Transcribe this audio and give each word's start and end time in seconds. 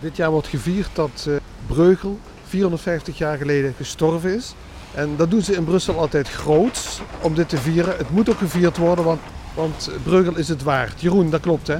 Dit 0.00 0.16
jaar 0.16 0.30
wordt 0.30 0.46
gevierd 0.46 0.90
dat 0.92 1.26
uh, 1.28 1.36
Breugel 1.66 2.18
450 2.44 3.18
jaar 3.18 3.36
geleden 3.36 3.74
gestorven 3.76 4.34
is. 4.34 4.54
En 4.94 5.16
dat 5.16 5.30
doen 5.30 5.42
ze 5.42 5.54
in 5.54 5.64
Brussel 5.64 5.98
altijd 5.98 6.28
groot 6.28 7.00
om 7.22 7.34
dit 7.34 7.48
te 7.48 7.56
vieren. 7.56 7.96
Het 7.96 8.10
moet 8.10 8.30
ook 8.30 8.38
gevierd 8.38 8.76
worden, 8.76 9.04
want, 9.04 9.20
want 9.54 9.90
Breugel 10.02 10.36
is 10.36 10.48
het 10.48 10.62
waard. 10.62 11.00
Jeroen, 11.00 11.30
dat 11.30 11.40
klopt 11.40 11.66
hè? 11.66 11.78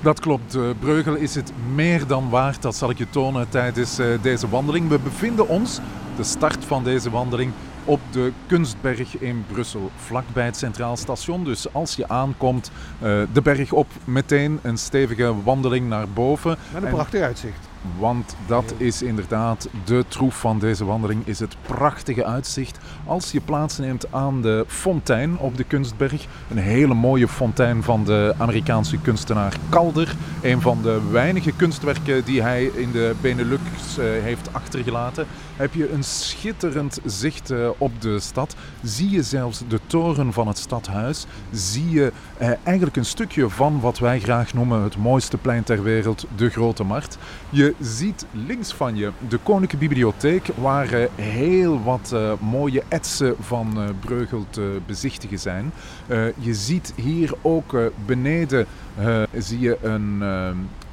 Dat 0.00 0.20
klopt. 0.20 0.54
Uh, 0.54 0.70
Breugel 0.78 1.14
is 1.14 1.34
het 1.34 1.52
meer 1.74 2.06
dan 2.06 2.28
waard. 2.30 2.62
Dat 2.62 2.76
zal 2.76 2.90
ik 2.90 2.98
je 2.98 3.10
tonen 3.10 3.48
tijdens 3.48 3.98
uh, 3.98 4.06
deze 4.22 4.48
wandeling. 4.48 4.88
We 4.88 4.98
bevinden 4.98 5.48
ons, 5.48 5.78
de 6.16 6.24
start 6.24 6.64
van 6.64 6.84
deze 6.84 7.10
wandeling, 7.10 7.52
op 7.84 8.00
de 8.10 8.32
Kunstberg 8.46 9.18
in 9.18 9.44
Brussel, 9.52 9.90
vlakbij 9.96 10.44
het 10.44 10.56
Centraal 10.56 10.96
Station. 10.96 11.44
Dus 11.44 11.72
als 11.72 11.96
je 11.96 12.08
aankomt, 12.08 12.70
uh, 13.02 13.22
de 13.32 13.42
berg 13.42 13.72
op, 13.72 13.86
meteen 14.04 14.58
een 14.62 14.78
stevige 14.78 15.42
wandeling 15.42 15.88
naar 15.88 16.08
boven. 16.08 16.56
Met 16.72 16.82
een 16.82 16.88
prachtig 16.88 17.20
uitzicht. 17.20 17.71
Want 17.98 18.36
dat 18.46 18.74
is 18.76 19.02
inderdaad 19.02 19.68
de 19.84 20.04
troef 20.08 20.40
van 20.40 20.58
deze 20.58 20.84
wandeling, 20.84 21.26
is 21.26 21.38
het 21.38 21.56
prachtige 21.66 22.24
uitzicht. 22.24 22.78
Als 23.06 23.32
je 23.32 23.40
plaatsneemt 23.40 24.12
aan 24.12 24.42
de 24.42 24.64
fontein 24.68 25.38
op 25.38 25.56
de 25.56 25.64
Kunstberg, 25.64 26.26
een 26.50 26.58
hele 26.58 26.94
mooie 26.94 27.28
fontein 27.28 27.82
van 27.82 28.04
de 28.04 28.34
Amerikaanse 28.38 28.98
kunstenaar 28.98 29.56
Calder. 29.70 30.14
Een 30.42 30.60
van 30.60 30.82
de 30.82 31.00
weinige 31.10 31.52
kunstwerken 31.52 32.24
die 32.24 32.42
hij 32.42 32.64
in 32.64 32.92
de 32.92 33.14
Benelux 33.20 33.62
uh, 33.98 34.04
heeft 34.04 34.52
achtergelaten. 34.52 35.26
Heb 35.56 35.74
je 35.74 35.92
een 35.92 36.04
schitterend 36.04 37.00
zicht 37.04 37.50
uh, 37.50 37.68
op 37.78 38.00
de 38.00 38.20
stad. 38.20 38.56
Zie 38.82 39.10
je 39.10 39.22
zelfs 39.22 39.62
de 39.68 39.80
toren 39.86 40.32
van 40.32 40.48
het 40.48 40.58
stadhuis. 40.58 41.26
Zie 41.50 41.90
je 41.90 42.12
uh, 42.40 42.48
eigenlijk 42.62 42.96
een 42.96 43.04
stukje 43.04 43.48
van 43.48 43.80
wat 43.80 43.98
wij 43.98 44.20
graag 44.20 44.54
noemen 44.54 44.82
het 44.82 44.96
mooiste 44.96 45.36
plein 45.36 45.64
ter 45.64 45.82
wereld, 45.82 46.26
de 46.36 46.48
Grote 46.48 46.84
Markt. 46.84 47.18
Je 47.50 47.71
ziet 47.80 48.26
links 48.30 48.72
van 48.72 48.96
je 48.96 49.10
de 49.28 49.38
Koninklijke 49.42 49.76
Bibliotheek, 49.88 50.46
waar 50.60 50.94
uh, 50.94 51.06
heel 51.14 51.82
wat 51.82 52.10
uh, 52.14 52.32
mooie 52.40 52.82
etsen 52.88 53.34
van 53.40 53.72
uh, 53.76 53.84
Breugel 54.00 54.46
te 54.50 54.78
bezichtigen 54.86 55.38
zijn. 55.38 55.72
je 56.38 56.54
ziet 56.54 56.92
hier 56.96 57.32
ook 57.42 57.76
beneden 58.06 58.66
zie 59.38 59.60
je 59.60 59.78
een 59.82 60.22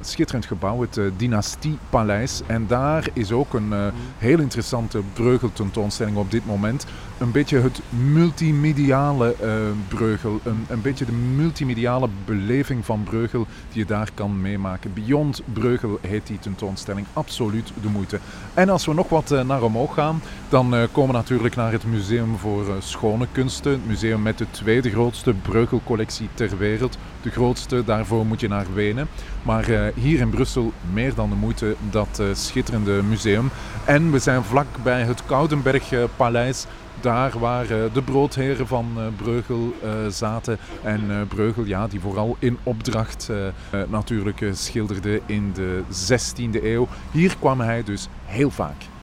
schitterend 0.00 0.46
gebouw, 0.46 0.80
het 0.80 1.00
Dynastiepaleis. 1.16 2.40
En 2.46 2.66
daar 2.66 3.08
is 3.12 3.32
ook 3.32 3.54
een 3.54 3.74
heel 4.18 4.38
interessante 4.38 5.00
Breugel 5.12 5.52
tentoonstelling 5.52 6.16
op 6.16 6.30
dit 6.30 6.46
moment. 6.46 6.86
Een 7.18 7.30
beetje 7.30 7.58
het 7.58 7.80
multimediale 7.88 9.34
Breugel, 9.88 10.40
een, 10.42 10.66
een 10.68 10.80
beetje 10.80 11.04
de 11.04 11.12
multimediale 11.12 12.08
beleving 12.24 12.84
van 12.84 13.02
Breugel 13.02 13.46
die 13.72 13.78
je 13.78 13.84
daar 13.84 14.10
kan 14.14 14.40
meemaken. 14.40 14.92
Beyond 14.92 15.42
Breugel 15.52 15.98
heet 16.00 16.26
die 16.26 16.38
tentoonstelling 16.38 17.06
absoluut 17.12 17.72
de 17.82 17.88
moeite. 17.88 18.18
En 18.54 18.68
als 18.68 18.86
we 18.86 18.94
nog 18.94 19.08
wat 19.08 19.30
eh, 19.30 19.44
naar 19.44 19.62
omhoog 19.62 19.94
gaan, 19.94 20.22
dan 20.48 20.74
eh, 20.74 20.82
komen 20.92 21.10
we 21.10 21.16
natuurlijk 21.16 21.56
naar 21.56 21.72
het 21.72 21.84
Museum 21.84 22.36
voor 22.36 22.68
eh, 22.68 22.74
Schone 22.78 23.26
Kunsten. 23.32 23.72
Het 23.72 23.86
museum 23.86 24.22
met 24.22 24.38
de 24.38 24.46
tweede 24.50 24.90
grootste 24.90 25.32
breugelcollectie 25.32 26.28
ter 26.34 26.58
wereld. 26.58 26.98
De 27.22 27.30
grootste, 27.30 27.84
daarvoor 27.84 28.26
moet 28.26 28.40
je 28.40 28.48
naar 28.48 28.66
Wenen. 28.74 29.08
Maar 29.42 29.89
hier 29.94 30.20
in 30.20 30.30
Brussel 30.30 30.72
meer 30.92 31.14
dan 31.14 31.30
de 31.30 31.36
moeite, 31.36 31.76
dat 31.90 32.22
schitterende 32.32 33.02
museum. 33.02 33.50
En 33.84 34.10
we 34.12 34.18
zijn 34.18 34.42
vlak 34.42 34.66
bij 34.82 35.02
het 35.02 35.24
Koudenberg-paleis 35.26 36.66
daar 37.00 37.38
waar 37.38 37.66
de 37.66 38.02
broodheren 38.04 38.66
van 38.66 38.86
Breugel 39.16 39.74
zaten. 40.08 40.58
En 40.82 41.26
Breugel, 41.28 41.64
ja, 41.64 41.86
die 41.86 42.00
vooral 42.00 42.36
in 42.38 42.58
opdracht 42.62 43.30
natuurlijk 43.88 44.44
schilderde 44.52 45.20
in 45.26 45.52
de 45.54 45.82
16e 45.90 46.64
eeuw. 46.64 46.88
Hier 47.10 47.36
kwam 47.38 47.60
hij 47.60 47.82
dus 47.84 48.08
heel 48.24 48.50
vaak. 48.50 48.90